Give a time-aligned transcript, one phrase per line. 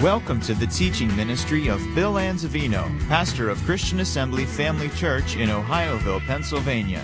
[0.00, 5.48] Welcome to the teaching ministry of Bill Anzavino, pastor of Christian Assembly Family Church in
[5.48, 7.02] Ohioville, Pennsylvania.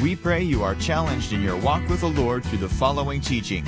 [0.00, 3.64] We pray you are challenged in your walk with the Lord through the following teaching.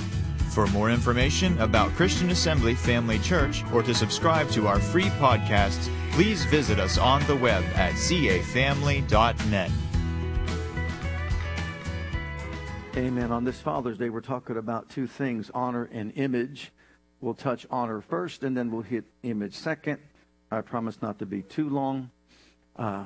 [0.50, 5.92] For more information about Christian Assembly Family Church or to subscribe to our free podcasts,
[6.12, 9.70] please visit us on the web at cafamily.net.
[12.96, 13.32] Amen.
[13.32, 16.70] On this Father's Day, we're talking about two things honor and image.
[17.22, 20.00] We'll touch honor first, and then we'll hit image second.
[20.50, 22.10] I promise not to be too long.
[22.76, 23.04] Uh,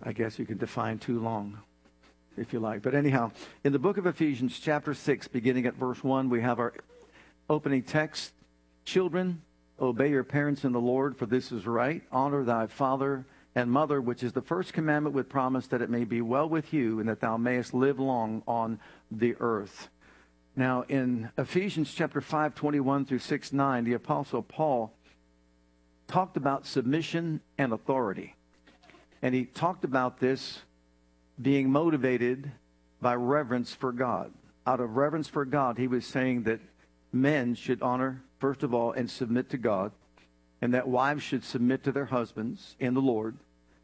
[0.00, 1.58] I guess you can define too long
[2.36, 2.82] if you like.
[2.82, 3.32] But anyhow,
[3.64, 6.72] in the book of Ephesians, chapter 6, beginning at verse 1, we have our
[7.50, 8.32] opening text
[8.84, 9.40] Children,
[9.80, 12.02] obey your parents in the Lord, for this is right.
[12.12, 13.24] Honor thy father
[13.54, 16.72] and mother, which is the first commandment with promise that it may be well with
[16.72, 18.78] you and that thou mayest live long on
[19.10, 19.88] the earth.
[20.56, 24.92] Now, in Ephesians chapter 5, 21 through 6, 9, the Apostle Paul
[26.06, 28.36] talked about submission and authority.
[29.20, 30.60] And he talked about this
[31.40, 32.52] being motivated
[33.00, 34.32] by reverence for God.
[34.64, 36.60] Out of reverence for God, he was saying that
[37.12, 39.90] men should honor, first of all, and submit to God,
[40.62, 43.36] and that wives should submit to their husbands in the Lord,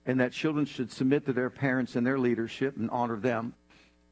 [0.06, 3.54] and that children should submit to their parents and their leadership and honor them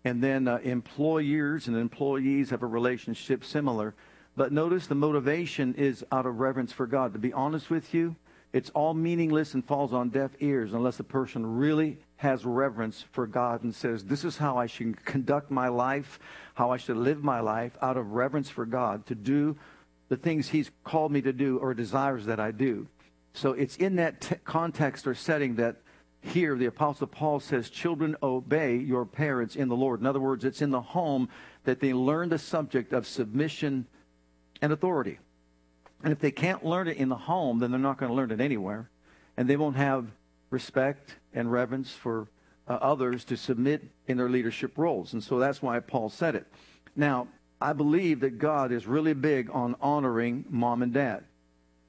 [0.04, 3.94] and then uh, employers and employees have a relationship similar.
[4.36, 7.12] But notice the motivation is out of reverence for God.
[7.12, 8.16] To be honest with you,
[8.52, 13.26] it's all meaningless and falls on deaf ears unless the person really has reverence for
[13.26, 16.18] God and says, This is how I should conduct my life,
[16.54, 19.56] how I should live my life out of reverence for God to do
[20.08, 22.86] the things He's called me to do or desires that I do.
[23.34, 25.76] So it's in that t- context or setting that
[26.28, 30.00] here the apostle paul says children obey your parents in the lord.
[30.00, 31.28] In other words it's in the home
[31.64, 33.86] that they learn the subject of submission
[34.60, 35.18] and authority.
[36.02, 38.30] And if they can't learn it in the home then they're not going to learn
[38.30, 38.88] it anywhere.
[39.36, 40.06] And they won't have
[40.50, 42.28] respect and reverence for
[42.66, 45.12] uh, others to submit in their leadership roles.
[45.12, 46.46] And so that's why paul said it.
[46.96, 47.28] Now
[47.60, 51.24] i believe that god is really big on honoring mom and dad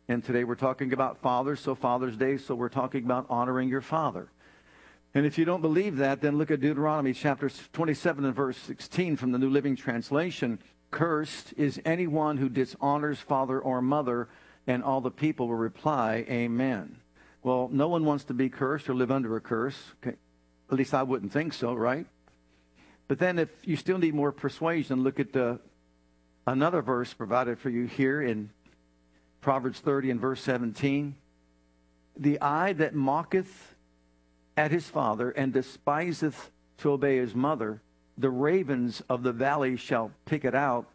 [0.10, 3.80] and today we're talking about fathers, so Father's Day, so we're talking about honoring your
[3.80, 4.28] father.
[5.14, 9.18] And if you don't believe that, then look at Deuteronomy chapter 27 and verse 16
[9.18, 10.58] from the New Living Translation.
[10.90, 14.30] Cursed is anyone who dishonors father or mother,
[14.66, 16.98] and all the people will reply, Amen.
[17.44, 19.78] Well, no one wants to be cursed or live under a curse.
[20.02, 20.18] Okay.
[20.72, 22.08] At least I wouldn't think so, right?
[23.08, 25.60] But then if you still need more persuasion, look at the,
[26.48, 28.50] another verse provided for you here in
[29.42, 31.16] Proverbs 30 and verse 17.
[32.18, 33.76] The eye that mocketh
[34.58, 37.82] at his father and despiseth to obey his mother,
[38.18, 40.88] the ravens of the valley shall pick it out,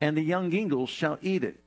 [0.00, 1.58] and the young eagles shall eat it.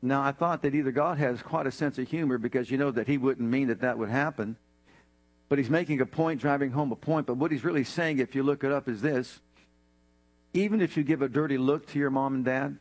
[0.00, 2.90] Now, I thought that either God has quite a sense of humor because you know
[2.90, 4.56] that he wouldn't mean that that would happen.
[5.48, 7.26] But he's making a point, driving home a point.
[7.26, 9.40] But what he's really saying, if you look it up, is this
[10.52, 12.78] even if you give a dirty look to your mom and dad,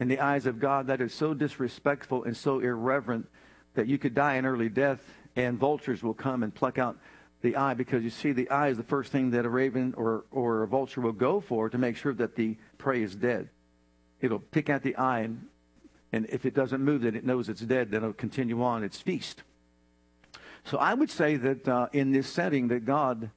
[0.00, 3.28] in the eyes of God that is so disrespectful and so irreverent
[3.74, 5.00] that you could die an early death
[5.36, 6.96] and vultures will come and pluck out
[7.42, 10.24] the eye because you see the eye is the first thing that a raven or,
[10.30, 13.48] or a vulture will go for to make sure that the prey is dead.
[14.20, 15.46] It'll pick out the eye and,
[16.12, 19.00] and if it doesn't move then it knows it's dead, then it'll continue on its
[19.00, 19.42] feast.
[20.64, 23.30] So I would say that uh, in this setting that God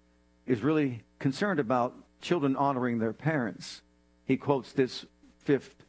[0.45, 3.81] is really concerned about children honoring their parents.
[4.25, 5.05] He quotes this
[5.39, 5.82] fifth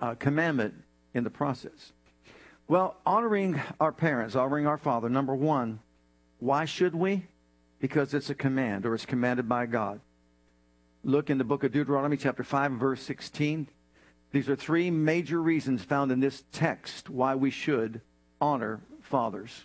[0.00, 0.74] uh, commandment
[1.14, 1.92] in the process.
[2.66, 5.80] Well, honoring our parents, honoring our father, number one,
[6.38, 7.26] why should we?
[7.80, 10.00] Because it's a command or it's commanded by God.
[11.02, 13.68] Look in the book of Deuteronomy, chapter 5, verse 16.
[14.32, 18.02] These are three major reasons found in this text why we should
[18.40, 19.64] honor fathers.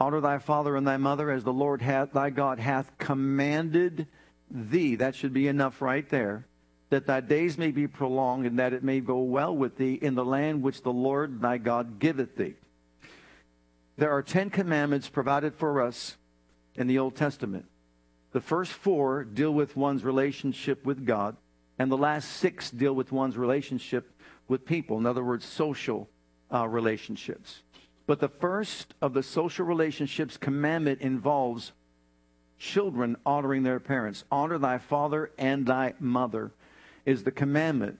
[0.00, 4.08] Honor thy father and thy mother as the Lord hath, thy God hath commanded
[4.50, 4.96] thee.
[4.96, 6.46] That should be enough right there
[6.90, 10.14] that thy days may be prolonged, and that it may go well with thee in
[10.14, 12.54] the land which the Lord thy God giveth thee.
[13.96, 16.16] There are Ten Commandments provided for us
[16.74, 17.66] in the Old Testament.
[18.32, 21.36] The first four deal with one's relationship with God,
[21.78, 24.12] and the last six deal with one's relationship
[24.48, 24.98] with people.
[24.98, 26.08] In other words, social
[26.52, 27.62] uh, relationships.
[28.06, 31.72] But the first of the social relationships commandment involves
[32.58, 34.24] children honoring their parents.
[34.30, 36.52] Honor thy father and thy mother
[37.04, 37.98] is the commandment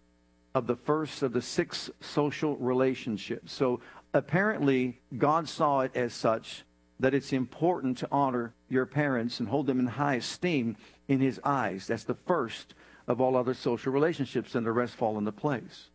[0.55, 3.53] of the first of the six social relationships.
[3.53, 3.81] So
[4.13, 6.65] apparently, God saw it as such
[6.99, 10.77] that it's important to honor your parents and hold them in high esteem
[11.09, 11.87] in His eyes.
[11.87, 12.75] That's the first
[13.09, 15.89] of all other social relationships, and the rest fall into place.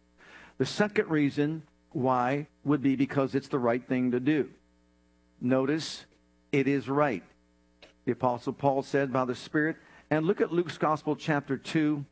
[0.57, 4.50] The second reason why would be because it's the right thing to do.
[5.40, 6.06] Notice
[6.52, 7.24] it is right.
[8.06, 9.78] The Apostle Paul said by the Spirit.
[10.10, 12.06] And look at Luke's Gospel, chapter 2,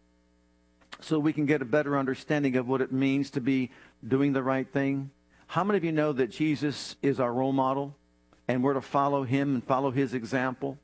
[1.03, 3.71] so we can get a better understanding of what it means to be
[4.07, 5.11] doing the right thing.
[5.47, 7.95] How many of you know that Jesus is our role model
[8.47, 10.77] and we're to follow him and follow his example?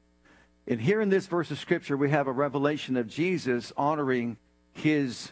[0.68, 4.38] And here in this verse of Scripture, we have a revelation of Jesus honoring
[4.74, 5.32] his,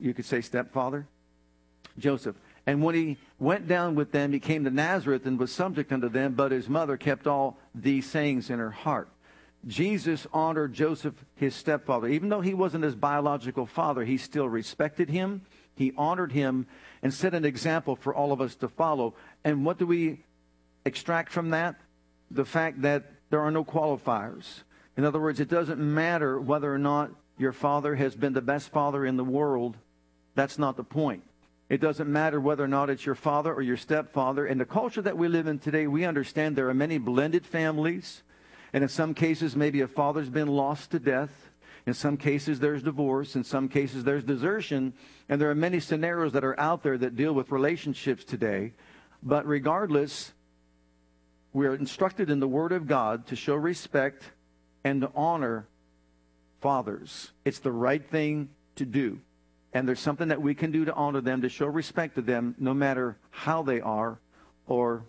[0.00, 1.06] you could say, stepfather,
[1.98, 2.36] Joseph.
[2.66, 6.08] And when he went down with them, he came to Nazareth and was subject unto
[6.08, 9.08] them, but his mother kept all these sayings in her heart.
[9.66, 12.08] Jesus honored Joseph, his stepfather.
[12.08, 15.42] Even though he wasn't his biological father, he still respected him.
[15.74, 16.66] He honored him
[17.02, 19.14] and set an example for all of us to follow.
[19.44, 20.20] And what do we
[20.84, 21.80] extract from that?
[22.30, 24.62] The fact that there are no qualifiers.
[24.96, 28.70] In other words, it doesn't matter whether or not your father has been the best
[28.70, 29.76] father in the world.
[30.34, 31.24] That's not the point.
[31.68, 34.46] It doesn't matter whether or not it's your father or your stepfather.
[34.46, 38.22] In the culture that we live in today, we understand there are many blended families.
[38.72, 41.30] And in some cases, maybe a father's been lost to death.
[41.86, 43.36] In some cases, there's divorce.
[43.36, 44.92] In some cases, there's desertion.
[45.28, 48.72] And there are many scenarios that are out there that deal with relationships today.
[49.22, 50.32] But regardless,
[51.52, 54.24] we are instructed in the Word of God to show respect
[54.84, 55.66] and to honor
[56.60, 57.30] fathers.
[57.44, 59.20] It's the right thing to do.
[59.72, 62.54] And there's something that we can do to honor them, to show respect to them,
[62.58, 64.18] no matter how they are
[64.66, 65.04] or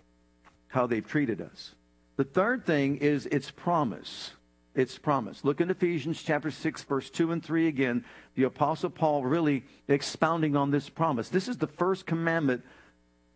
[0.68, 1.74] how they've treated us.
[2.18, 4.32] The third thing is its promise.
[4.76, 5.44] Its promise.
[5.44, 8.04] Look in Ephesians chapter 6, verse 2 and 3 again.
[8.36, 11.30] The Apostle Paul really expounding on this promise.
[11.30, 12.64] This is the first commandment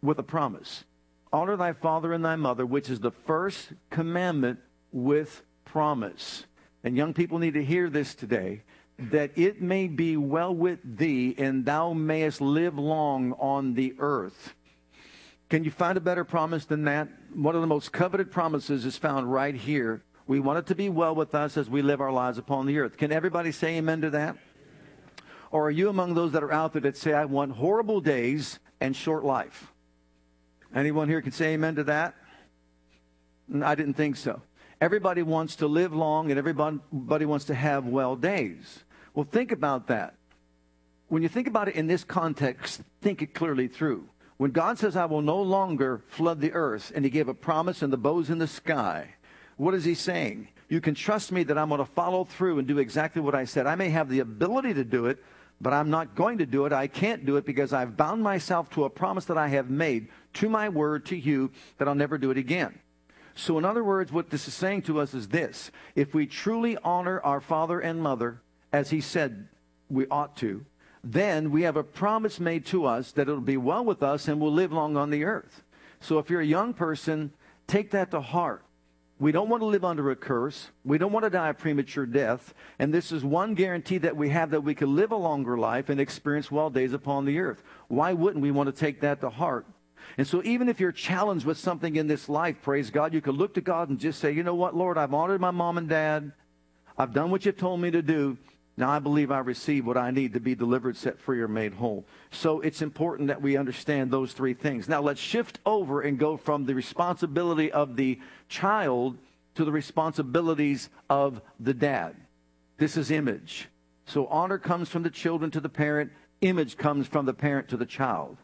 [0.02, 0.84] with a promise.
[1.32, 4.60] Honor thy father and thy mother, which is the first commandment
[4.92, 6.46] with promise.
[6.84, 8.64] And young people need to hear this today
[8.98, 14.54] that it may be well with thee and thou mayest live long on the earth.
[15.52, 17.10] Can you find a better promise than that?
[17.34, 20.02] One of the most coveted promises is found right here.
[20.26, 22.80] We want it to be well with us as we live our lives upon the
[22.80, 22.96] earth.
[22.96, 24.38] Can everybody say amen to that?
[25.52, 28.60] Or are you among those that are out there that say, I want horrible days
[28.80, 29.74] and short life?
[30.74, 32.16] Anyone here can say amen to that?
[33.52, 34.42] Mm, I didn't think so.
[34.80, 38.86] Everybody wants to live long and everybody wants to have well days.
[39.14, 40.16] Well, think about that.
[41.10, 44.08] When you think about it in this context, think it clearly through.
[44.42, 47.84] When God says, I will no longer flood the earth, and He gave a promise
[47.84, 49.14] and the bows in the sky,
[49.56, 50.48] what is He saying?
[50.68, 53.46] You can trust me that I'm going to follow through and do exactly what I
[53.46, 53.68] said.
[53.68, 55.24] I may have the ability to do it,
[55.62, 56.74] but I'm not going to do it.
[56.74, 60.08] I can't do it because I've bound myself to a promise that I have made
[60.34, 62.80] to my word to you that I'll never do it again.
[63.36, 66.80] So, in other words, what this is saying to us is this if we truly
[66.84, 68.42] honor our father and mother,
[68.74, 69.50] as he said
[69.88, 70.66] we ought to,
[71.04, 74.40] then we have a promise made to us that it'll be well with us and
[74.40, 75.64] we'll live long on the earth.
[76.00, 77.32] So if you're a young person,
[77.68, 78.64] take that to heart.
[79.20, 80.72] We don't want to live under a curse.
[80.84, 82.56] We don't want to die a premature death.
[82.80, 85.90] And this is one guarantee that we have that we can live a longer life
[85.90, 87.62] and experience well days upon the earth.
[87.88, 89.68] Why wouldn't we want to take that to heart?
[90.18, 93.34] And so, even if you're challenged with something in this life, praise God, you can
[93.34, 95.88] look to God and just say, you know what, Lord, I've honored my mom and
[95.88, 96.32] dad.
[96.98, 98.38] I've done what you told me to do.
[98.78, 101.74] Now I believe I receive what I need to be delivered, set free, or made
[101.74, 102.06] whole.
[102.32, 104.88] So it's important that we understand those three things.
[104.88, 109.18] Now let's shift over and go from the responsibility of the child
[109.56, 112.16] to the responsibilities of the dad.
[112.78, 113.68] This is image.
[114.06, 116.12] So honor comes from the children to the parent,
[116.42, 118.38] image comes from the parent to the child.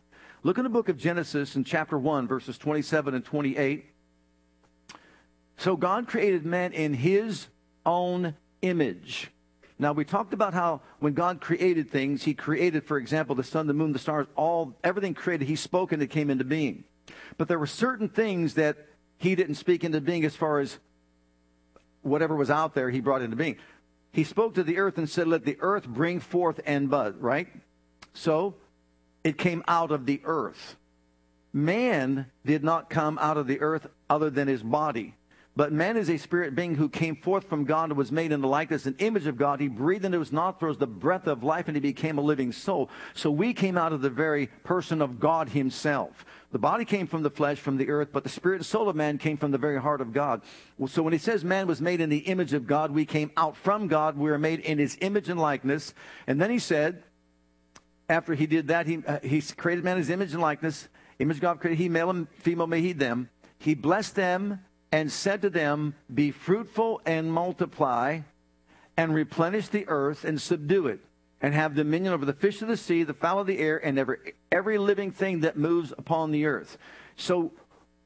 [0.44, 3.86] Look in the book of Genesis in chapter 1, verses 27 and 28.
[5.58, 7.48] So God created man in his
[7.86, 9.32] own image.
[9.80, 13.68] Now we talked about how when God created things, He created, for example, the sun,
[13.68, 15.48] the moon, the stars, all everything created.
[15.48, 16.84] He spoke and it came into being.
[17.38, 18.78] But there were certain things that
[19.18, 20.80] He didn't speak into being, as far as
[22.02, 23.58] whatever was out there, He brought into being.
[24.12, 27.48] He spoke to the earth and said, "Let the earth bring forth and bud." Right.
[28.14, 28.56] So
[29.24, 30.76] it came out of the earth.
[31.54, 35.17] Man did not come out of the earth other than his body.
[35.58, 38.42] But man is a spirit being who came forth from God and was made in
[38.42, 39.60] the likeness and image of God.
[39.60, 42.92] He breathed into his nostrils the breath of life and he became a living soul.
[43.16, 46.26] So we came out of the very person of God himself.
[46.52, 48.96] The body came from the flesh, from the earth, but the spirit and soul of
[48.96, 50.44] man came from the very heart of God.
[50.90, 53.58] So when he says man was made in the image of God, we came out
[53.58, 54.16] from God.
[54.16, 55.96] We were made in his image and likeness.
[56.28, 57.02] And then he said,
[58.08, 60.88] after he did that, he, uh, he created man in his image and likeness.
[61.18, 63.32] Image of God created, he male and female made he them.
[63.58, 64.60] He blessed them
[64.92, 68.22] and said to them, Be fruitful and multiply,
[68.96, 71.00] and replenish the earth and subdue it.
[71.40, 74.00] and have dominion over the fish of the sea, the fowl of the air, and
[74.00, 76.78] every, every living thing that moves upon the earth.
[77.16, 77.52] So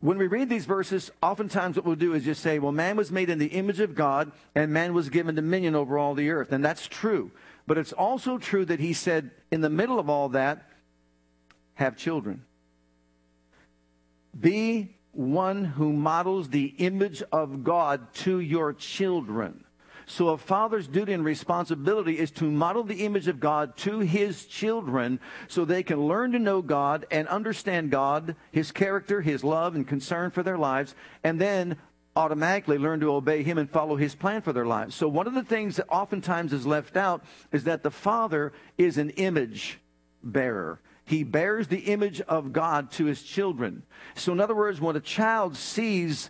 [0.01, 3.11] when we read these verses, oftentimes what we'll do is just say, well, man was
[3.11, 6.51] made in the image of God, and man was given dominion over all the earth.
[6.51, 7.31] And that's true.
[7.67, 10.67] But it's also true that he said, in the middle of all that,
[11.75, 12.43] have children.
[14.37, 19.65] Be one who models the image of God to your children.
[20.05, 24.45] So a father's duty and responsibility is to model the image of God to his
[24.45, 29.75] children so they can learn to know God and understand God, his character, his love
[29.75, 31.77] and concern for their lives, and then
[32.15, 34.95] automatically learn to obey him and follow his plan for their lives.
[34.95, 38.97] So one of the things that oftentimes is left out is that the father is
[38.97, 39.79] an image
[40.21, 40.81] bearer.
[41.11, 43.83] He bears the image of God to his children.
[44.15, 46.29] So in other words, when a child sees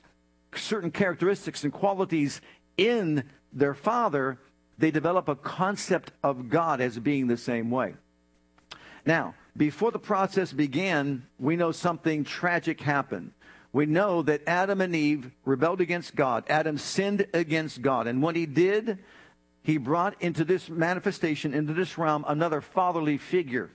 [0.55, 2.41] certain characteristics and qualities
[2.77, 4.39] in their father,
[4.79, 7.93] they develop a concept of God as being the same way.
[9.05, 13.33] Now, before the process began, we know something tragic happened.
[13.71, 16.43] We know that Adam and Eve rebelled against God.
[16.49, 18.07] Adam sinned against God.
[18.07, 18.97] And when he did,
[19.61, 23.69] he brought into this manifestation, into this realm, another fatherly figure.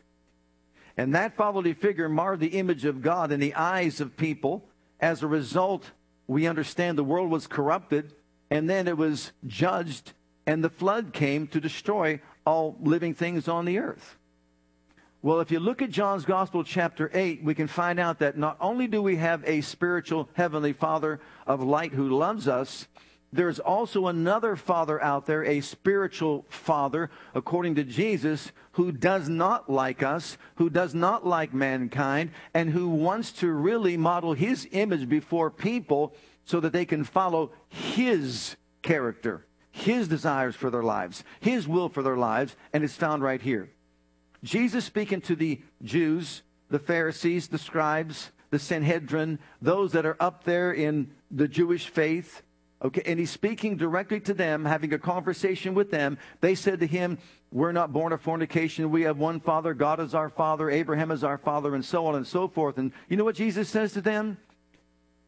[0.96, 4.68] And that fatherly figure marred the image of God in the eyes of people.
[5.00, 5.90] As a result,
[6.26, 8.14] we understand the world was corrupted
[8.50, 10.12] and then it was judged,
[10.46, 14.16] and the flood came to destroy all living things on the earth.
[15.22, 18.56] Well, if you look at John's Gospel, chapter 8, we can find out that not
[18.60, 22.86] only do we have a spiritual heavenly Father of light who loves us,
[23.32, 29.68] there's also another Father out there, a spiritual Father, according to Jesus, who does not
[29.68, 35.08] like us, who does not like mankind, and who wants to really model his image
[35.08, 36.14] before people
[36.46, 42.02] so that they can follow His character, His desires for their lives, His will for
[42.02, 43.70] their lives, and it's found right here.
[44.42, 50.44] Jesus speaking to the Jews, the Pharisees, the scribes, the Sanhedrin, those that are up
[50.44, 52.42] there in the Jewish faith.
[52.84, 56.18] Okay, and he's speaking directly to them, having a conversation with them.
[56.42, 57.18] They said to him,
[57.50, 58.90] We're not born of fornication.
[58.90, 59.72] We have one Father.
[59.72, 60.70] God is our Father.
[60.70, 62.76] Abraham is our Father, and so on and so forth.
[62.76, 64.36] And you know what Jesus says to them?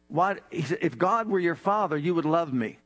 [0.09, 2.79] Why, he said, if God were your father, you would love me.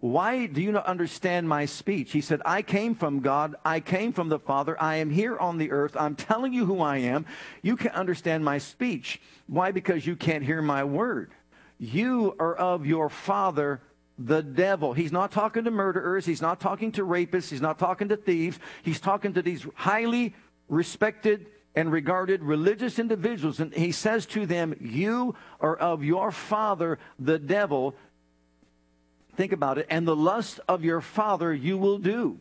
[0.00, 2.10] Why do you not understand my speech?
[2.10, 3.54] He said, I came from God.
[3.64, 4.80] I came from the Father.
[4.82, 5.94] I am here on the earth.
[5.96, 7.24] I'm telling you who I am.
[7.62, 9.20] You can't understand my speech.
[9.46, 9.70] Why?
[9.70, 11.30] Because you can't hear my word.
[11.82, 13.80] You are of your father,
[14.16, 14.92] the devil.
[14.92, 16.24] He's not talking to murderers.
[16.24, 17.50] He's not talking to rapists.
[17.50, 18.60] He's not talking to thieves.
[18.84, 20.32] He's talking to these highly
[20.68, 27.00] respected and regarded religious individuals, and he says to them, You are of your father,
[27.18, 27.96] the devil.
[29.34, 29.88] Think about it.
[29.90, 32.38] And the lust of your father you will do.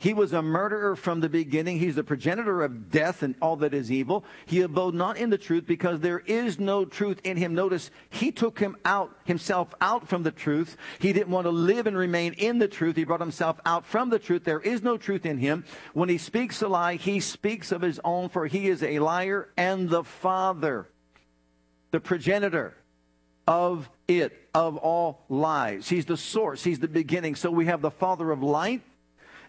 [0.00, 1.78] He was a murderer from the beginning.
[1.78, 4.24] He's the progenitor of death and all that is evil.
[4.46, 7.54] He abode not in the truth because there is no truth in him.
[7.54, 10.78] Notice he took him out, himself out from the truth.
[11.00, 12.96] He didn't want to live and remain in the truth.
[12.96, 14.44] He brought himself out from the truth.
[14.44, 15.66] There is no truth in him.
[15.92, 19.50] When he speaks a lie, he speaks of his own, for he is a liar
[19.58, 20.88] and the father,
[21.90, 22.74] the progenitor
[23.46, 25.90] of it, of all lies.
[25.90, 26.64] He's the source.
[26.64, 27.34] He's the beginning.
[27.34, 28.80] So we have the father of light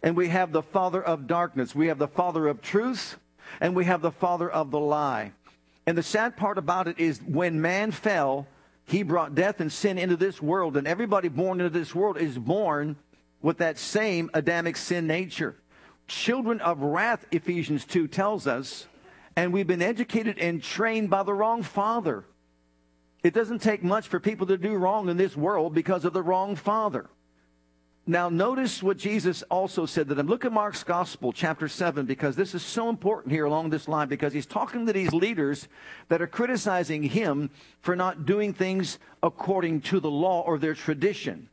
[0.03, 1.75] and we have the father of darkness.
[1.75, 3.17] We have the father of truth,
[3.60, 5.34] and we have the father of the lie.
[5.86, 8.48] And the sad part about it is when man fell,
[8.86, 12.38] he brought death and sin into this world, and everybody born into this world is
[12.38, 12.96] born
[13.41, 15.55] with that same Adamic sin nature.
[16.08, 18.88] Children of wrath, Ephesians 2 tells us,
[19.36, 22.25] and we've been educated and trained by the wrong father.
[23.24, 26.24] It doesn't take much for people to do wrong in this world because of the
[26.24, 27.10] wrong father.
[28.12, 30.27] Now, notice what Jesus also said to them.
[30.27, 34.10] Look at Mark's Gospel, chapter 7, because this is so important here along this line,
[34.10, 35.70] because he's talking to these leaders
[36.10, 41.48] that are criticizing him for not doing things according to the law or their tradition.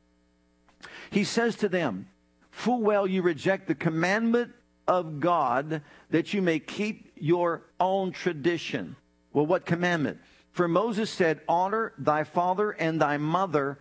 [1.10, 2.08] He says to them,
[2.50, 4.50] Full well you reject the commandment
[4.88, 8.96] of God that you may keep your own tradition.
[9.32, 10.18] Well, what commandment?
[10.50, 13.78] For Moses said, Honor thy father and thy mother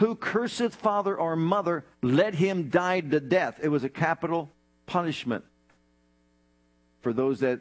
[0.00, 3.60] who curseth father or mother, let him die to death.
[3.62, 4.50] It was a capital
[4.86, 5.44] punishment
[7.02, 7.60] for those that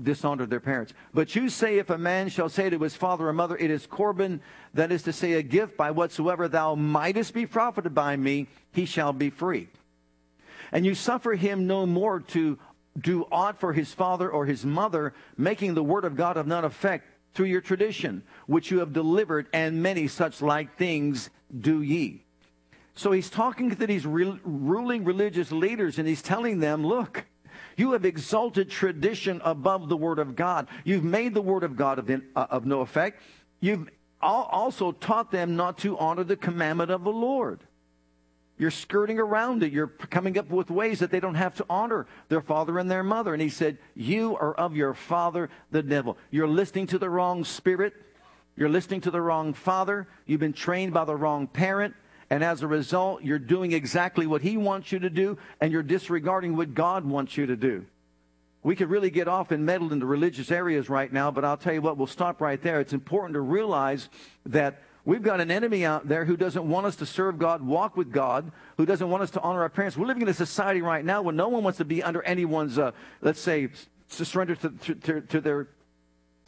[0.00, 0.92] dishonored their parents.
[1.14, 3.86] But you say, if a man shall say to his father or mother, It is
[3.86, 4.42] Corban,
[4.74, 8.84] that is to say, a gift by whatsoever thou mightest be profited by me, he
[8.84, 9.68] shall be free.
[10.70, 12.58] And you suffer him no more to
[12.98, 16.66] do aught for his father or his mother, making the word of God of none
[16.66, 22.24] effect through your tradition, which you have delivered, and many such like things do ye.
[22.94, 27.24] So he's talking to these re- ruling religious leaders and he's telling them, look,
[27.76, 30.68] you have exalted tradition above the Word of God.
[30.84, 33.22] You've made the Word of God of, in, uh, of no effect.
[33.60, 33.88] You've
[34.20, 37.60] also taught them not to honor the commandment of the Lord.
[38.58, 39.72] You're skirting around it.
[39.72, 43.02] You're coming up with ways that they don't have to honor their father and their
[43.02, 43.32] mother.
[43.32, 46.16] And he said, You are of your father, the devil.
[46.30, 47.94] You're listening to the wrong spirit.
[48.54, 50.06] You're listening to the wrong father.
[50.26, 51.94] You've been trained by the wrong parent.
[52.30, 55.82] And as a result, you're doing exactly what he wants you to do, and you're
[55.82, 57.84] disregarding what God wants you to do.
[58.62, 61.74] We could really get off and meddle into religious areas right now, but I'll tell
[61.74, 62.80] you what, we'll stop right there.
[62.80, 64.08] It's important to realize
[64.46, 67.96] that we've got an enemy out there who doesn't want us to serve God, walk
[67.96, 69.96] with God, who doesn't want us to honor our parents.
[69.96, 72.78] We're living in a society right now where no one wants to be under anyone's,
[72.78, 73.68] uh, let's say,
[74.10, 75.68] to surrender to, to, to, their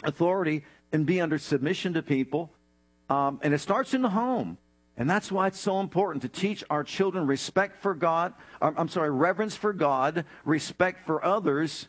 [0.02, 2.50] authority and be under submission to people.
[3.08, 4.58] Um, and it starts in the home.
[4.96, 8.32] And that's why it's so important to teach our children respect for God,
[8.62, 11.88] I'm sorry, reverence for God, respect for others,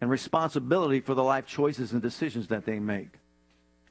[0.00, 3.19] and responsibility for the life choices and decisions that they make.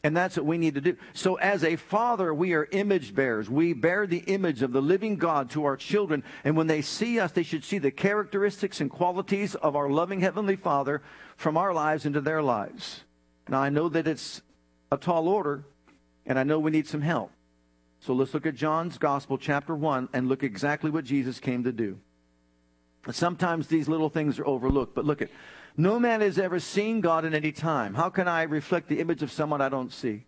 [0.03, 0.95] And that's what we need to do.
[1.13, 3.49] So, as a father, we are image bearers.
[3.49, 6.23] We bear the image of the living God to our children.
[6.45, 10.21] And when they see us, they should see the characteristics and qualities of our loving
[10.21, 11.01] Heavenly Father
[11.35, 13.03] from our lives into their lives.
[13.49, 14.41] Now, I know that it's
[14.89, 15.65] a tall order,
[16.25, 17.31] and I know we need some help.
[17.99, 21.73] So let's look at John's Gospel, chapter 1, and look exactly what Jesus came to
[21.73, 21.99] do.
[23.11, 25.29] Sometimes these little things are overlooked, but look at
[25.77, 27.93] no man has ever seen God in any time.
[27.93, 30.25] How can I reflect the image of someone I don't see?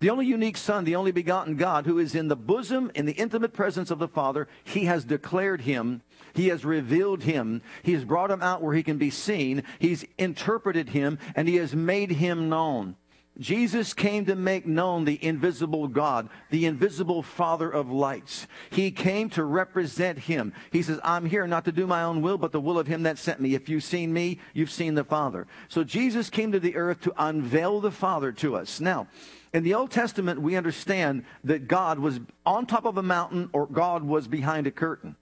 [0.00, 3.12] The only unique Son, the only begotten God, who is in the bosom, in the
[3.12, 6.02] intimate presence of the Father, he has declared him.
[6.34, 7.62] He has revealed him.
[7.82, 9.62] He has brought him out where he can be seen.
[9.78, 12.96] He's interpreted him, and he has made him known.
[13.38, 18.46] Jesus came to make known the invisible God, the invisible Father of lights.
[18.70, 20.52] He came to represent him.
[20.70, 23.02] He says, I'm here not to do my own will, but the will of him
[23.02, 23.54] that sent me.
[23.54, 25.48] If you've seen me, you've seen the Father.
[25.68, 28.78] So Jesus came to the earth to unveil the Father to us.
[28.78, 29.08] Now,
[29.52, 33.66] in the Old Testament, we understand that God was on top of a mountain or
[33.66, 35.16] God was behind a curtain.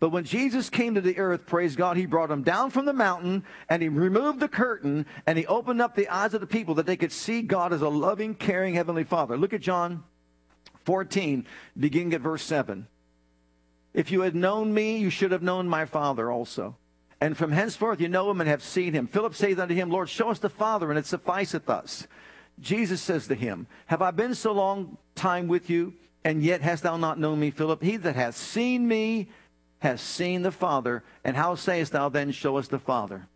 [0.00, 2.92] But when Jesus came to the earth, praise God, he brought him down from the
[2.94, 6.74] mountain and he removed the curtain and he opened up the eyes of the people
[6.76, 9.36] that they could see God as a loving, caring Heavenly Father.
[9.36, 10.02] Look at John
[10.86, 11.46] 14,
[11.78, 12.86] beginning at verse 7.
[13.92, 16.76] If you had known me, you should have known my Father also.
[17.20, 19.06] And from henceforth you know him and have seen him.
[19.06, 22.06] Philip saith unto him, Lord, show us the Father, and it sufficeth us.
[22.58, 25.92] Jesus says to him, Have I been so long time with you,
[26.24, 27.82] and yet hast thou not known me, Philip?
[27.82, 29.28] He that hath seen me
[29.80, 33.26] has seen the Father, and how sayest thou then, show us the Father?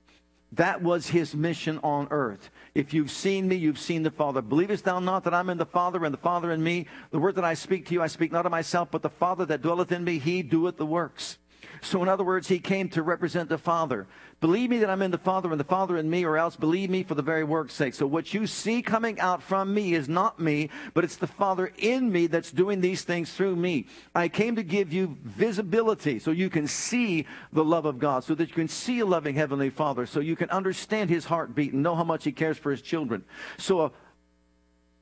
[0.53, 2.51] That was his mission on earth.
[2.75, 4.41] If you've seen me, you've seen the Father.
[4.41, 6.87] Believest thou not that I'm in the Father, and the Father in me?
[7.11, 9.45] The word that I speak to you, I speak not of myself, but the Father
[9.47, 11.39] that dwelleth in me, he doeth the works.
[11.85, 14.07] So, in other words, he came to represent the Father.
[14.41, 16.89] Believe me that I'm in the Father and the Father in me, or else believe
[16.89, 17.93] me for the very work's sake.
[17.93, 21.73] So, what you see coming out from me is not me, but it's the Father
[21.77, 23.87] in me that's doing these things through me.
[24.15, 28.35] I came to give you visibility so you can see the love of God, so
[28.35, 31.83] that you can see a loving Heavenly Father, so you can understand His heartbeat and
[31.83, 33.25] know how much He cares for His children.
[33.59, 33.91] So, a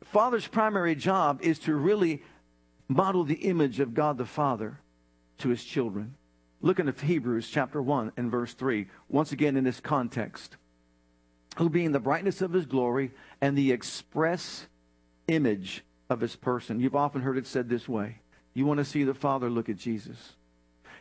[0.07, 2.25] father's primary job is to really
[2.88, 4.81] model the image of God the Father
[5.38, 6.16] to His children.
[6.64, 10.57] Look at Hebrews chapter 1 and verse 3, once again in this context.
[11.57, 14.68] Who being the brightness of his glory and the express
[15.27, 16.79] image of his person.
[16.79, 18.20] You've often heard it said this way.
[18.55, 20.35] You want to see the Father, look at Jesus.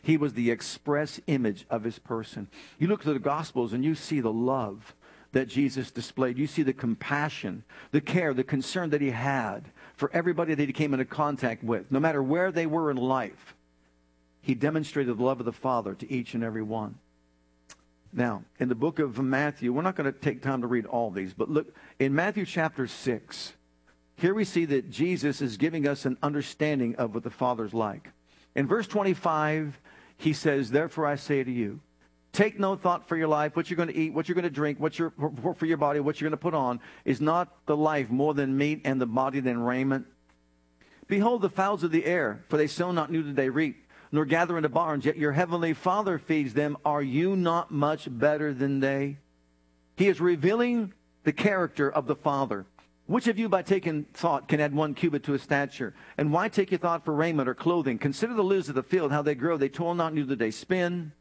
[0.02, 2.48] He was the express image of his person.
[2.80, 4.96] You look to the Gospels and you see the love
[5.30, 6.38] that Jesus displayed.
[6.38, 10.72] You see the compassion, the care, the concern that he had for everybody that he
[10.72, 13.54] came into contact with, no matter where they were in life
[14.42, 16.96] he demonstrated the love of the Father to each and every one.
[18.12, 21.10] Now, in the book of Matthew, we're not going to take time to read all
[21.10, 23.54] these, but look, in Matthew chapter 6,
[24.16, 28.10] here we see that Jesus is giving us an understanding of what the Father's like.
[28.54, 29.78] In verse 25,
[30.18, 31.80] he says, Therefore I say to you,
[32.32, 34.50] take no thought for your life, what you're going to eat, what you're going to
[34.50, 35.12] drink, what you're,
[35.56, 36.80] for your body, what you're going to put on.
[37.06, 40.06] Is not the life more than meat and the body than raiment?
[41.08, 43.81] Behold the fowls of the air, for they sow not, neither do they reap
[44.12, 46.76] nor gather into barns, yet your heavenly Father feeds them.
[46.84, 49.16] Are you not much better than they?
[49.96, 50.92] He is revealing
[51.24, 52.66] the character of the Father.
[53.06, 55.94] Which of you, by taking thought, can add one cubit to his stature?
[56.16, 57.98] And why take your thought for raiment or clothing?
[57.98, 59.56] Consider the lilies of the field, how they grow.
[59.56, 61.12] They toil not, neither do they spin.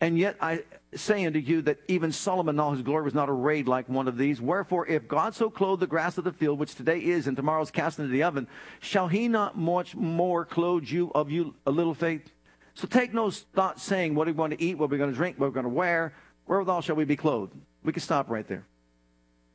[0.00, 3.30] And yet I say unto you that even Solomon in all his glory was not
[3.30, 4.40] arrayed like one of these.
[4.40, 7.62] Wherefore, if God so clothe the grass of the field, which today is and tomorrow
[7.62, 8.46] is cast into the oven,
[8.80, 12.30] shall he not much more clothe you of you a little faith?
[12.74, 15.10] So take no thought saying, what are we going to eat, what are we going
[15.10, 16.12] to drink, what are we going to wear,
[16.46, 17.54] wherewithal shall we be clothed?
[17.84, 18.66] We can stop right there.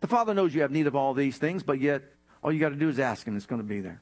[0.01, 2.03] The Father knows you have need of all these things, but yet
[2.41, 4.01] all you got to do is ask Him, it's going to be there.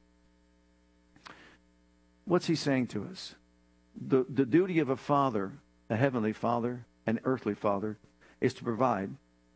[2.26, 3.34] What's He saying to us?
[4.00, 5.54] The, the duty of a father
[5.90, 7.98] a heavenly father, an earthly father,
[8.42, 9.10] is to provide,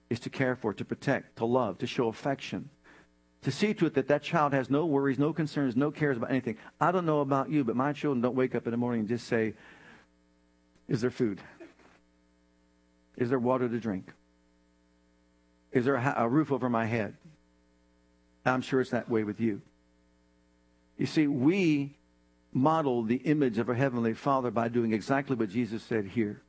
[0.10, 2.70] is to care for, to protect, to love, to show affection,
[3.42, 6.30] to see to it that that child has no worries, no concerns, no cares about
[6.30, 6.58] anything.
[6.80, 9.10] I don't know about you, but my children don't wake up in the morning and
[9.10, 9.54] just say,
[10.88, 11.42] Is there food?
[13.18, 14.12] Is there water to drink?
[15.72, 17.16] Is there a, roof over my head?
[18.46, 19.62] I'm sure it's that way with you.
[20.98, 21.96] You see, we
[22.54, 26.42] model the image of our Heavenly Father by doing exactly what Jesus said here.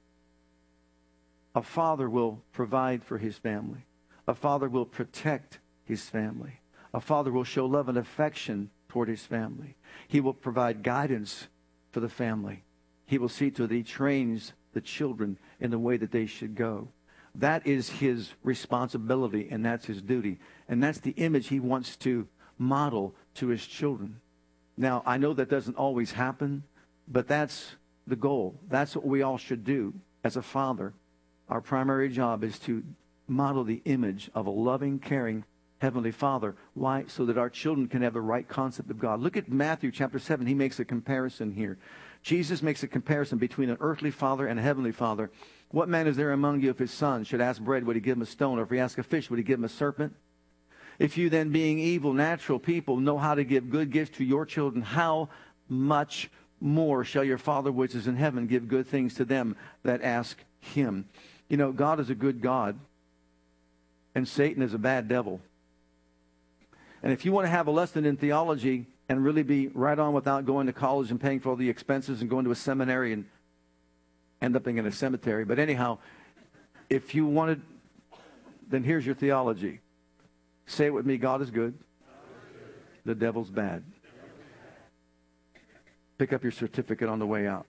[1.54, 3.84] A father will provide for his family.
[4.26, 6.60] A father will protect his family.
[6.94, 9.76] A father will show love and affection toward his family.
[10.08, 11.48] He will provide guidance
[11.90, 12.64] for the family.
[13.06, 16.54] He will see to that he trains the children in the way that they should
[16.54, 16.88] go.
[17.34, 20.38] That is his responsibility and that's his duty.
[20.68, 24.21] And that's the image he wants to model to his children.
[24.76, 26.64] Now, I know that doesn't always happen,
[27.08, 28.58] but that's the goal.
[28.68, 30.94] That's what we all should do as a father.
[31.48, 32.82] Our primary job is to
[33.28, 35.44] model the image of a loving, caring
[35.78, 36.54] Heavenly Father.
[36.74, 37.04] Why?
[37.08, 39.20] So that our children can have the right concept of God.
[39.20, 40.46] Look at Matthew chapter 7.
[40.46, 41.76] He makes a comparison here.
[42.22, 45.30] Jesus makes a comparison between an earthly father and a heavenly father.
[45.70, 48.16] What man is there among you if his son should ask bread, would he give
[48.16, 48.60] him a stone?
[48.60, 50.14] Or if he ask a fish, would he give him a serpent?
[51.02, 54.46] If you then, being evil, natural people, know how to give good gifts to your
[54.46, 55.30] children, how
[55.68, 60.00] much more shall your Father which is in heaven give good things to them that
[60.02, 61.08] ask him?
[61.48, 62.78] You know, God is a good God,
[64.14, 65.40] and Satan is a bad devil.
[67.02, 70.12] And if you want to have a lesson in theology and really be right on
[70.12, 73.12] without going to college and paying for all the expenses and going to a seminary
[73.12, 73.24] and
[74.40, 75.98] end up in a cemetery, but anyhow,
[76.88, 77.60] if you wanted,
[78.68, 79.80] then here's your theology.
[80.72, 81.74] Say it with me God is good,
[83.04, 83.84] the devil's bad.
[86.16, 87.66] Pick up your certificate on the way out.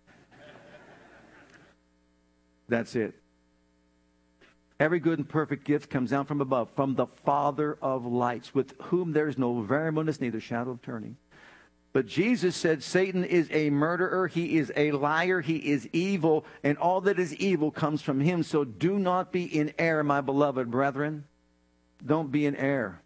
[2.69, 3.13] That's it.
[4.79, 8.73] Every good and perfect gift comes down from above, from the Father of lights, with
[8.83, 11.17] whom there is no variableness, neither shadow of turning.
[11.91, 16.77] But Jesus said Satan is a murderer, he is a liar, he is evil, and
[16.77, 18.43] all that is evil comes from him.
[18.43, 21.25] So do not be in error, my beloved brethren
[22.05, 23.01] don't be an heir.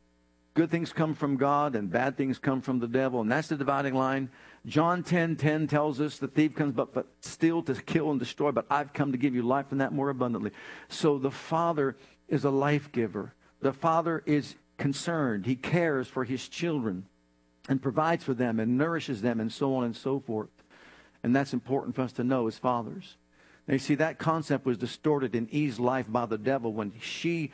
[0.54, 3.22] Good things come from God and bad things come from the devil.
[3.22, 4.30] And that's the dividing line.
[4.66, 8.52] John 10 10 tells us the thief comes but, but still to kill and destroy,
[8.52, 10.52] but I've come to give you life and that more abundantly.
[10.90, 11.96] So the Father
[12.28, 13.34] is a life giver.
[13.62, 15.46] The Father is concerned.
[15.46, 17.06] He cares for his children
[17.70, 20.50] and provides for them and nourishes them and so on and so forth.
[21.24, 23.16] And that's important for us to know as fathers.
[23.68, 27.52] Now, you see, that concept was distorted in Eve's life by the devil when she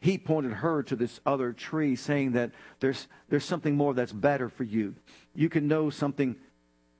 [0.00, 4.48] he pointed her to this other tree, saying that there's, there's something more that's better
[4.48, 4.94] for you.
[5.34, 6.36] You can know something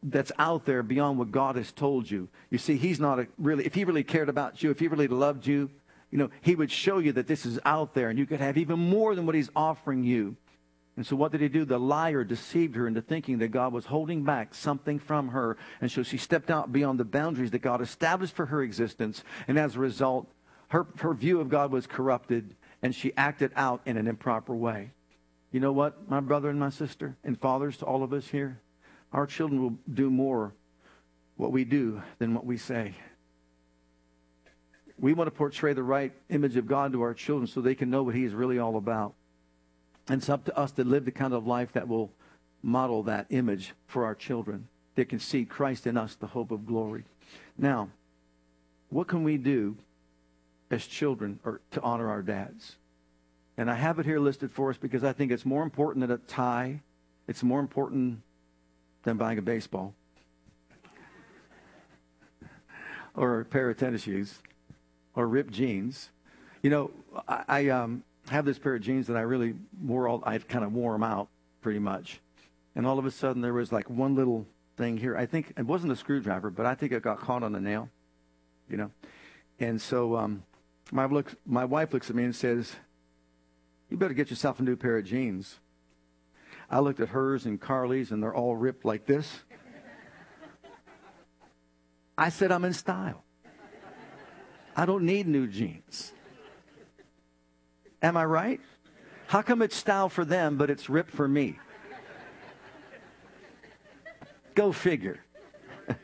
[0.03, 2.29] that's out there beyond what God has told you.
[2.51, 5.47] You see, he's not really, if he really cared about you, if he really loved
[5.47, 5.71] you,
[6.11, 8.59] you know, he would show you that this is out there and you could have
[8.59, 10.37] even more than what he's offering you.
[10.97, 11.65] And so what did he do?
[11.65, 15.57] The liar deceived her into thinking that God was holding back something from her.
[15.81, 19.23] And so she stepped out beyond the boundaries that God established for her existence.
[19.49, 20.31] And as a result,
[20.69, 24.93] her, her view of God was corrupted and she acted out in an improper way.
[25.53, 28.61] You know what, my brother and my sister, and fathers to all of us here?
[29.13, 30.55] Our children will do more
[31.37, 32.95] what we do than what we say.
[34.99, 37.91] We want to portray the right image of God to our children so they can
[37.91, 39.15] know what He is really all about.
[40.09, 42.13] And it's up to us to live the kind of life that will
[42.63, 44.69] model that image for our children.
[44.95, 47.05] They can see Christ in us, the hope of glory.
[47.57, 47.89] Now,
[48.91, 49.77] what can we do
[50.71, 52.77] as children or to honor our dads.
[53.57, 56.11] And I have it here listed for us because I think it's more important than
[56.11, 56.81] a tie.
[57.27, 58.23] It's more important
[59.03, 59.95] than buying a baseball
[63.15, 64.39] or a pair of tennis shoes
[65.15, 66.11] or ripped jeans.
[66.63, 66.91] You know,
[67.29, 70.65] I, I um, have this pair of jeans that I really wore all, I kind
[70.65, 71.29] of wore them out
[71.61, 72.21] pretty much.
[72.75, 75.17] And all of a sudden there was like one little thing here.
[75.17, 77.89] I think it wasn't a screwdriver, but I think it got caught on a nail,
[78.69, 78.91] you know.
[79.59, 80.43] And so um,
[80.91, 82.75] my, look, my wife looks at me and says,
[83.89, 85.59] You better get yourself a new pair of jeans.
[86.71, 89.41] I looked at hers and Carly's, and they're all ripped like this.
[92.17, 93.25] I said, I'm in style.
[94.77, 96.13] I don't need new jeans.
[98.03, 98.61] Am I right?
[99.27, 101.59] How come it's style for them, but it's ripped for me?
[104.55, 105.21] Go figure.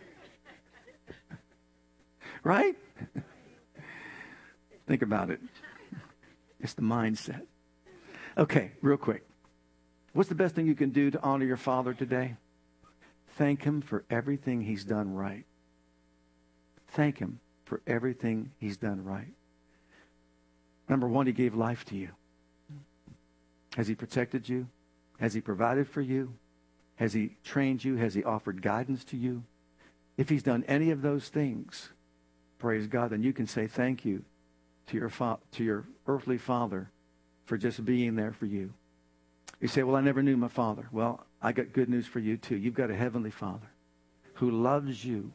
[2.43, 2.77] right?
[4.87, 5.41] Think about it.
[6.61, 7.43] It's the mindset.
[8.39, 9.27] Okay, real quick.
[10.13, 12.37] What's the best thing you can do to honor your father today?
[13.37, 15.45] Thank him for everything he's done right.
[16.89, 19.35] Thank him for everything he's done right.
[20.89, 22.11] Number one, he gave life to you.
[23.77, 24.69] Has he protected you?
[25.19, 26.35] Has he provided for you?
[26.97, 27.97] Has he trained you?
[27.97, 29.43] Has he offered guidance to you?
[30.17, 31.91] If he's done any of those things,
[32.59, 34.25] praise God, then you can say thank you
[34.87, 36.91] to your, fa- to your earthly father
[37.45, 38.73] for just being there for you.
[39.61, 40.89] You say, Well, I never knew my father.
[40.93, 42.57] Well, I got good news for you, too.
[42.57, 43.69] You've got a heavenly father
[44.35, 45.33] who loves you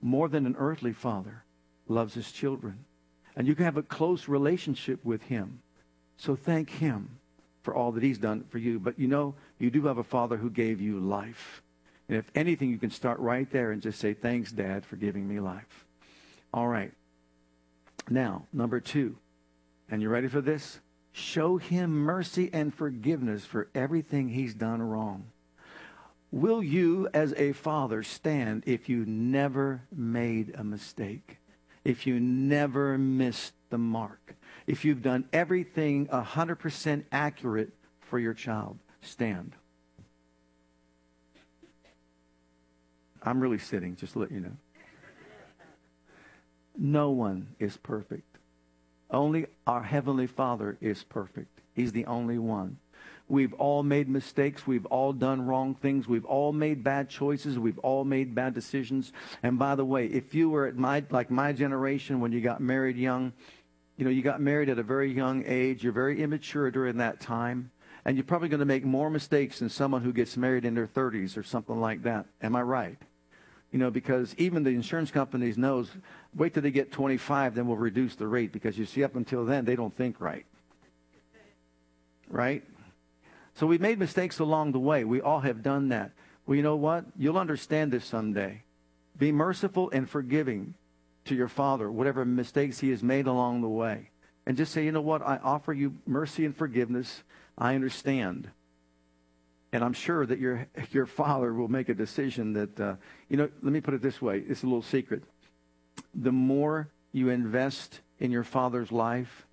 [0.00, 1.44] more than an earthly father
[1.88, 2.84] loves his children.
[3.36, 5.60] And you can have a close relationship with him.
[6.16, 7.18] So thank him
[7.62, 8.78] for all that he's done for you.
[8.78, 11.62] But you know, you do have a father who gave you life.
[12.08, 15.26] And if anything, you can start right there and just say, Thanks, Dad, for giving
[15.26, 15.84] me life.
[16.52, 16.92] All right.
[18.08, 19.16] Now, number two.
[19.88, 20.80] And you ready for this?
[21.12, 25.26] Show him mercy and forgiveness for everything he's done wrong.
[26.32, 31.38] Will you, as a father, stand if you never made a mistake?
[31.84, 34.34] If you never missed the mark?
[34.66, 38.78] If you've done everything 100% accurate for your child?
[39.00, 39.52] Stand.
[43.22, 44.56] I'm really sitting, just to let you know.
[46.76, 48.38] No one is perfect.
[49.10, 51.60] Only our Heavenly Father is perfect.
[51.74, 52.78] He's the only one.
[53.28, 54.66] We've all made mistakes.
[54.66, 56.06] We've all done wrong things.
[56.06, 57.58] We've all made bad choices.
[57.58, 59.12] We've all made bad decisions.
[59.42, 62.60] And by the way, if you were at my, like my generation when you got
[62.60, 63.32] married young,
[63.96, 65.82] you know, you got married at a very young age.
[65.82, 67.70] You're very immature during that time.
[68.04, 70.86] And you're probably going to make more mistakes than someone who gets married in their
[70.86, 72.26] 30s or something like that.
[72.42, 72.98] Am I right?
[73.74, 75.90] You know, because even the insurance companies knows,
[76.32, 79.44] wait till they get 25, then we'll reduce the rate because you see, up until
[79.44, 80.46] then, they don't think right.
[82.28, 82.62] Right?
[83.54, 85.02] So we made mistakes along the way.
[85.02, 86.12] We all have done that.
[86.46, 87.04] Well, you know what?
[87.18, 88.62] You'll understand this someday.
[89.18, 90.74] Be merciful and forgiving
[91.24, 94.10] to your father, whatever mistakes he has made along the way.
[94.46, 95.20] And just say, you know what?
[95.20, 97.24] I offer you mercy and forgiveness.
[97.58, 98.50] I understand.
[99.74, 102.94] And I'm sure that your, your father will make a decision that, uh,
[103.28, 104.38] you know, let me put it this way.
[104.46, 105.24] It's a little secret.
[106.14, 109.46] The more you invest in your father's life,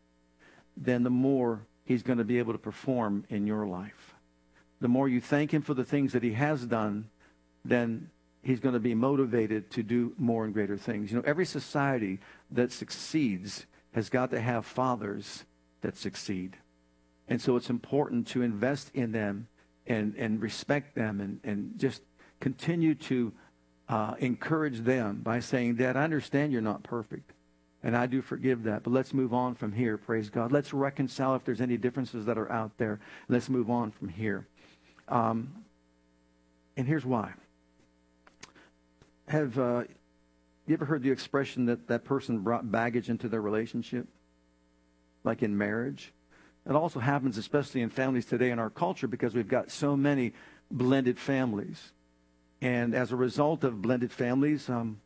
[0.78, 4.14] then the more he's going to be able to perform in your life.
[4.80, 7.10] The more you thank him for the things that he has done,
[7.66, 8.12] then
[8.44, 11.10] he's going to be motivated to do more and greater things.
[11.10, 12.20] You know, every society
[12.52, 15.46] that succeeds has got to have fathers
[15.82, 16.58] that succeed.
[17.28, 19.48] And so it's important to invest in them
[19.92, 22.02] and, and respect them and, and just
[22.40, 23.34] continue to
[23.90, 27.34] uh, encourage them by saying, Dad, I understand you're not perfect.
[27.84, 28.84] And I do forgive that.
[28.84, 30.52] But let's move on from here, praise God.
[30.52, 33.00] Let's reconcile if there's any differences that are out there.
[33.28, 34.48] Let's move on from here.
[35.10, 35.52] Um,
[36.78, 37.34] and here's why.
[39.28, 39.84] Have uh,
[40.68, 44.08] you ever heard the expression that that person brought baggage into their relationship?
[45.24, 46.14] Like in marriage?
[46.70, 50.34] It also happens, especially in families today in our culture, because we've got so many
[50.70, 51.92] blended families.
[52.62, 55.02] And as a result of blended families, um,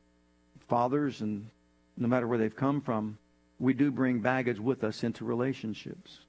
[0.68, 1.50] fathers and
[1.98, 3.18] no matter where they've come from,
[3.60, 6.20] we do bring baggage with us into relationships.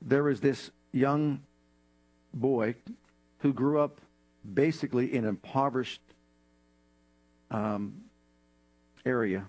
[0.00, 1.42] There was this young
[2.32, 2.76] boy
[3.38, 4.00] who grew up
[4.54, 6.00] basically in an impoverished
[7.50, 8.02] um,
[9.04, 9.46] area.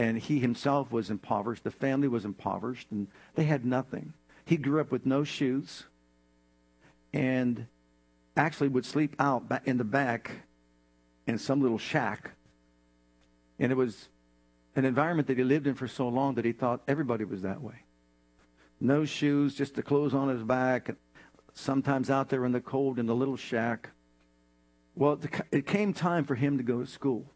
[0.00, 1.62] And he himself was impoverished.
[1.62, 4.14] The family was impoverished, and they had nothing.
[4.46, 5.84] He grew up with no shoes
[7.12, 7.66] and
[8.34, 10.30] actually would sleep out in the back
[11.26, 12.30] in some little shack.
[13.58, 14.08] And it was
[14.74, 17.60] an environment that he lived in for so long that he thought everybody was that
[17.60, 17.84] way.
[18.80, 20.96] No shoes, just the clothes on his back,
[21.52, 23.90] sometimes out there in the cold in the little shack.
[24.94, 25.20] Well,
[25.52, 27.26] it came time for him to go to school.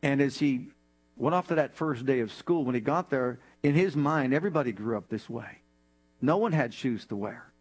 [0.00, 0.68] And as he
[1.20, 4.32] went off to that first day of school, when he got there, in his mind,
[4.32, 5.58] everybody grew up this way.
[6.22, 7.52] No one had shoes to wear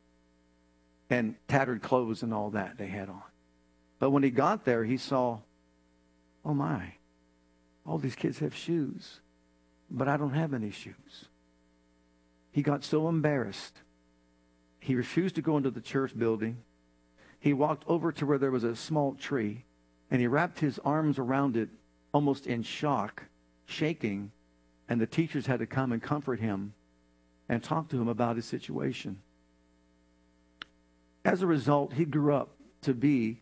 [1.10, 3.22] and tattered clothes and all that they had on.
[4.00, 5.40] But when he got there, he saw,
[6.46, 6.94] oh my,
[7.86, 9.20] all these kids have shoes,
[9.90, 11.26] but I don't have any shoes.
[12.52, 13.80] He got so embarrassed.
[14.80, 16.58] He refused to go into the church building.
[17.40, 19.66] He walked over to where there was a small tree,
[20.10, 21.70] and he wrapped his arms around it
[22.14, 23.24] almost in shock,
[23.70, 24.32] shaking,
[24.88, 26.74] and the teachers had to come and comfort him
[27.48, 29.22] and talk to him about his situation.
[31.24, 32.50] As a result, he grew up
[32.82, 33.42] to be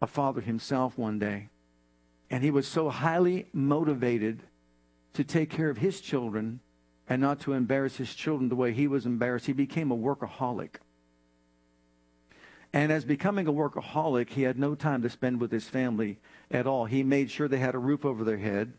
[0.00, 1.48] a father himself one day.
[2.30, 4.42] And he was so highly motivated
[5.14, 6.60] to take care of his children
[7.08, 9.46] and not to embarrass his children the way he was embarrassed.
[9.46, 10.76] He became a workaholic.
[12.72, 16.18] And as becoming a workaholic, he had no time to spend with his family
[16.50, 16.86] at all.
[16.86, 18.72] He made sure they had a roof over their head.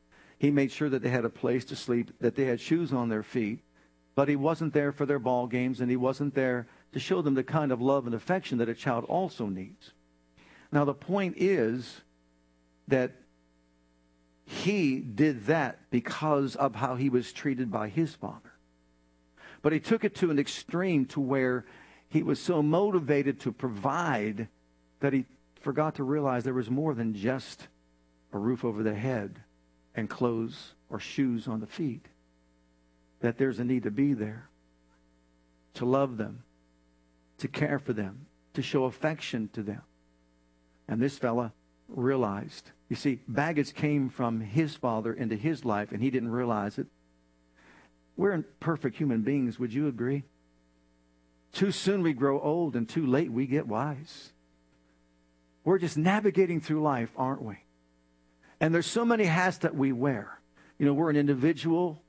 [0.46, 3.10] He made sure that they had a place to sleep, that they had shoes on
[3.10, 3.62] their feet.
[4.14, 7.34] But he wasn't there for their ball games, and he wasn't there to show them
[7.34, 9.94] the kind of love and affection that a child also needs.
[10.72, 12.02] Now, the point is
[12.88, 13.14] that
[14.46, 18.54] he did that because of how he was treated by his father.
[19.64, 21.66] But he took it to an extreme to where
[22.08, 24.48] he was so motivated to provide
[25.00, 25.26] that he
[25.60, 27.68] forgot to realize there was more than just
[28.32, 29.42] a roof over the head
[29.96, 32.06] and clothes or shoes on the feet.
[33.22, 34.50] That there's a need to be there,
[35.76, 36.44] to love them,
[37.40, 39.82] to care for them, to show affection to them.
[40.88, 41.54] And this fella
[41.88, 42.72] realized.
[42.90, 46.88] You see, baggage came from his father into his life, and he didn't realize it.
[48.18, 50.24] We're imperfect human beings, would you agree?
[51.52, 54.32] Too soon we grow old, and too late we get wise.
[55.64, 57.58] We're just navigating through life, aren't we?
[58.66, 60.40] And there's so many hats that we wear.
[60.80, 62.02] You know, we're an individual,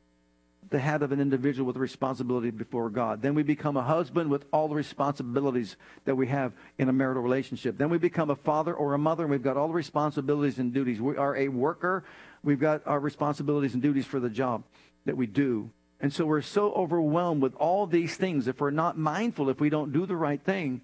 [0.70, 3.20] the hat of an individual with responsibility before God.
[3.20, 7.22] Then we become a husband with all the responsibilities that we have in a marital
[7.22, 7.76] relationship.
[7.76, 10.72] Then we become a father or a mother, and we've got all the responsibilities and
[10.72, 10.98] duties.
[10.98, 12.04] We are a worker.
[12.42, 14.64] We've got our responsibilities and duties for the job
[15.04, 15.70] that we do.
[16.00, 18.48] And so we're so overwhelmed with all these things.
[18.48, 20.80] If we're not mindful, if we don't do the right thing,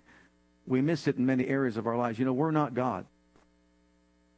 [0.66, 2.18] we miss it in many areas of our lives.
[2.18, 3.06] You know, we're not God.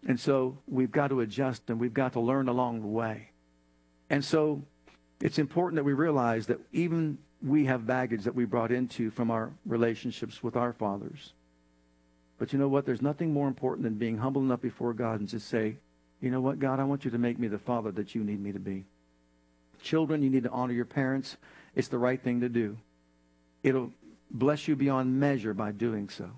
[0.06, 3.30] And so we've got to adjust and we've got to learn along the way.
[4.10, 4.62] And so
[5.20, 9.30] it's important that we realize that even we have baggage that we brought into from
[9.30, 11.32] our relationships with our fathers.
[12.38, 12.84] But you know what?
[12.84, 15.76] There's nothing more important than being humble enough before God and just say,
[16.20, 18.40] you know what, God, I want you to make me the father that you need
[18.40, 18.84] me to be.
[19.82, 21.36] Children, you need to honor your parents.
[21.74, 22.78] It's the right thing to do.
[23.62, 23.92] It'll
[24.30, 26.30] bless you beyond measure by doing so.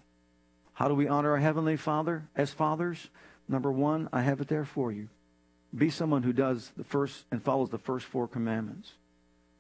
[0.74, 3.09] How do we honor our Heavenly Father as fathers?
[3.49, 5.09] Number one, I have it there for you.
[5.75, 8.93] Be someone who does the first and follows the first four commandments.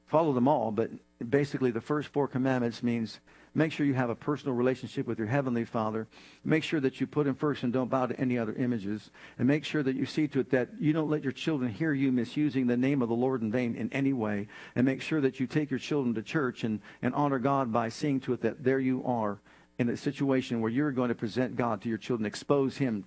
[0.06, 0.90] Follow them all, but
[1.28, 3.20] basically the first four commandments means
[3.56, 6.06] Make sure you have a personal relationship with your Heavenly Father.
[6.44, 9.10] Make sure that you put Him first and don't bow to any other images.
[9.38, 11.94] And make sure that you see to it that you don't let your children hear
[11.94, 14.48] you misusing the name of the Lord in vain in any way.
[14.74, 17.88] And make sure that you take your children to church and, and honor God by
[17.88, 19.38] seeing to it that there you are
[19.78, 23.06] in a situation where you're going to present God to your children, expose Him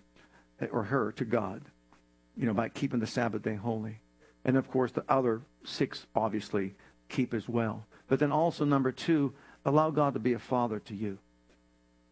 [0.72, 1.62] or her to God,
[2.36, 4.00] you know, by keeping the Sabbath day holy.
[4.45, 6.76] And of course, the other six, obviously,
[7.08, 7.86] keep as well.
[8.08, 9.34] But then also, number two,
[9.65, 11.17] allow God to be a father to you.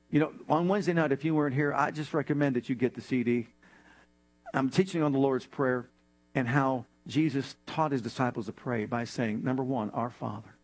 [0.09, 2.95] You know, on Wednesday night, if you weren't here, I just recommend that you get
[2.95, 3.47] the CD.
[4.53, 5.89] I'm teaching on the Lord's Prayer
[6.33, 10.55] and how Jesus taught his disciples to pray by saying, number one, Our Father.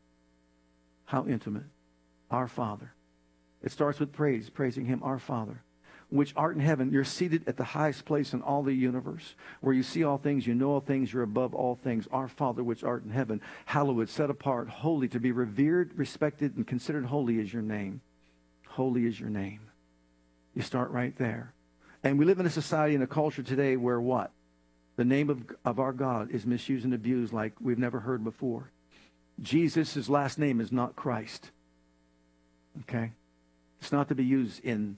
[1.05, 1.63] How intimate.
[2.31, 2.93] Our Father.
[3.61, 5.61] It starts with praise, praising him, Our Father
[6.13, 9.73] which art in heaven, you're seated at the highest place in all the universe, where
[9.73, 12.07] you see all things, you know all things, you're above all things.
[12.11, 16.67] Our Father, which art in heaven, hallowed, set apart, holy, to be revered, respected, and
[16.67, 18.01] considered holy is your name.
[18.67, 19.61] Holy is your name.
[20.53, 21.51] You start right there.
[22.03, 24.29] And we live in a society and a culture today where what?
[24.97, 28.69] The name of, of our God is misused and abused like we've never heard before.
[29.41, 31.49] Jesus' last name is not Christ.
[32.81, 33.13] Okay?
[33.81, 34.97] It's not to be used in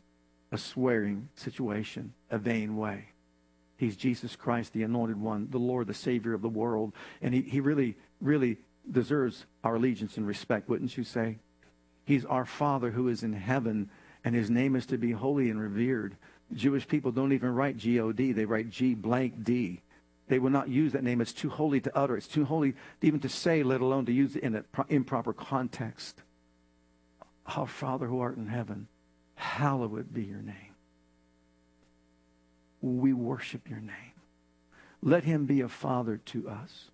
[0.52, 3.10] a swearing situation, a vain way.
[3.78, 6.94] He's Jesus Christ, the anointed one, the Lord, the Savior of the world.
[7.22, 8.58] And he, he really, really
[8.90, 11.40] deserves our allegiance and respect, wouldn't you say?
[12.06, 13.90] He's our Father who is in heaven,
[14.24, 16.16] and his name is to be holy and revered.
[16.54, 19.82] Jewish people don't even write G O D, they write G blank D.
[20.28, 21.22] They will not use that name.
[21.22, 22.18] It's too holy to utter.
[22.18, 26.22] It's too holy even to say, let alone to use it in an improper context.
[27.46, 28.88] Our Father who art in heaven,
[29.36, 30.56] hallowed be your name.
[32.82, 34.14] We worship your name.
[35.02, 36.90] Let him be a father to us.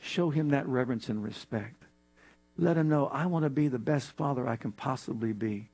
[0.00, 1.84] Show him that reverence and respect.
[2.58, 5.68] Let him know, I want to be the best father I can possibly be.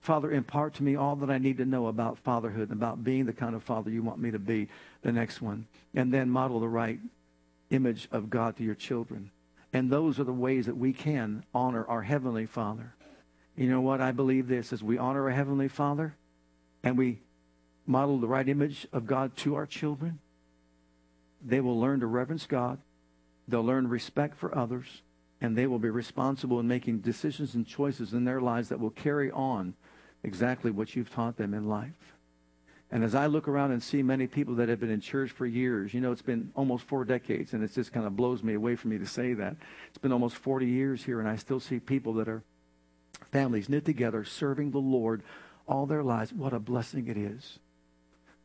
[0.00, 3.26] Father, impart to me all that I need to know about fatherhood and about being
[3.26, 4.68] the kind of father you want me to be,
[5.02, 5.66] the next one.
[5.94, 6.98] And then model the right
[7.70, 9.30] image of God to your children.
[9.72, 12.94] And those are the ways that we can honor our Heavenly Father.
[13.56, 14.00] You know what?
[14.00, 16.14] I believe this as we honor our Heavenly Father
[16.82, 17.20] and we
[17.86, 20.18] model the right image of God to our children,
[21.44, 22.78] they will learn to reverence God,
[23.48, 25.02] they'll learn respect for others,
[25.40, 28.90] and they will be responsible in making decisions and choices in their lives that will
[28.90, 29.74] carry on
[30.22, 32.14] exactly what you've taught them in life.
[32.90, 35.46] And as I look around and see many people that have been in church for
[35.46, 38.54] years, you know, it's been almost four decades, and it just kind of blows me
[38.54, 39.56] away for me to say that.
[39.88, 42.42] It's been almost 40 years here, and I still see people that are
[43.30, 45.22] families knit together, serving the Lord
[45.66, 46.32] all their lives.
[46.32, 47.58] What a blessing it is.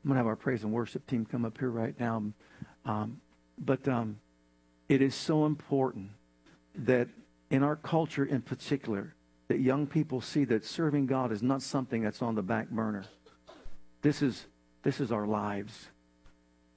[0.03, 2.23] I'm going to have our praise and worship team come up here right now.
[2.85, 3.21] Um,
[3.57, 4.17] but um,
[4.89, 6.09] it is so important
[6.75, 7.07] that
[7.49, 9.13] in our culture in particular,
[9.47, 13.03] that young people see that serving God is not something that's on the back burner.
[14.01, 14.45] This is,
[14.81, 15.89] this is our lives.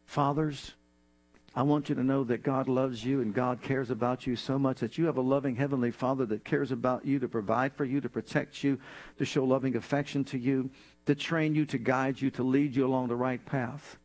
[0.04, 0.74] Fathers,
[1.56, 4.58] I want you to know that God loves you and God cares about you so
[4.58, 7.84] much that you have a loving Heavenly Father that cares about you, to provide for
[7.84, 8.80] you, to protect you,
[9.18, 10.70] to show loving affection to you,
[11.06, 13.98] to train you, to guide you, to lead you along the right path.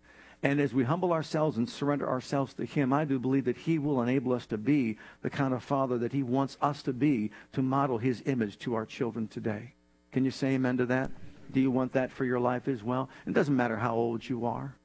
[0.43, 3.80] And as we humble ourselves and surrender ourselves to Him, I do believe that He
[3.80, 7.32] will enable us to be the kind of Father that He wants us to be
[7.54, 9.74] to model His image to our children today.
[10.12, 11.12] Can you say amen to that?
[11.52, 13.10] Do you want that for your life as well?
[13.26, 14.76] It doesn't matter how old you are.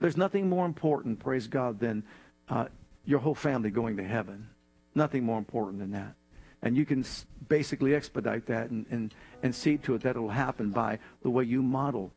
[0.00, 2.02] There's nothing more important, praise God, than
[2.48, 2.66] uh,
[3.04, 4.48] your whole family going to heaven.
[4.94, 6.14] Nothing more important than that.
[6.62, 7.04] And you can
[7.48, 11.44] basically expedite that and, and, and see to it that it'll happen by the way
[11.44, 12.12] you model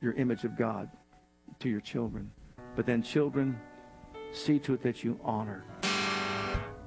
[0.00, 0.90] your image of God
[1.60, 2.30] to your children.
[2.76, 3.58] But then, children,
[4.32, 5.64] see to it that you honor,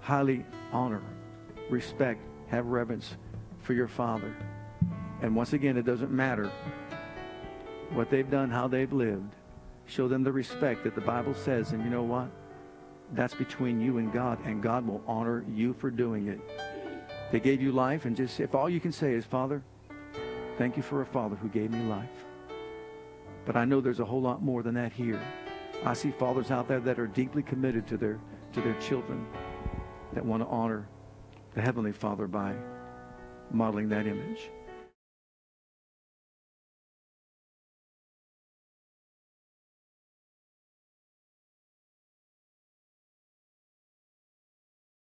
[0.02, 1.02] highly honor,
[1.70, 3.16] respect, have reverence
[3.60, 4.36] for your father.
[5.22, 6.52] And once again, it doesn't matter
[7.92, 9.36] what they've done, how they've lived.
[9.86, 11.72] Show them the respect that the Bible says.
[11.72, 12.30] And you know what?
[13.14, 16.40] That's between you and God, and God will honor you for doing it.
[17.32, 19.62] They gave you life, and just if all you can say is, Father,
[20.58, 22.26] thank you for a father who gave me life.
[23.46, 25.22] But I know there's a whole lot more than that here.
[25.84, 28.20] I see fathers out there that are deeply committed to their
[28.54, 29.26] to their children
[30.14, 30.88] that want to honor
[31.56, 32.56] the Heavenly Father by
[33.52, 34.50] modeling that image.